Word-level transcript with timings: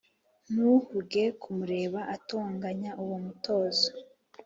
Ntuhuge 0.51 1.23
kumureba 1.41 1.99
Atonganya 2.15 2.91
uwo 3.03 3.17
mutozo 3.25 3.87